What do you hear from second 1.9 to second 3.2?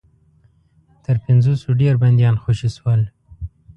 بنديان خوشي شول.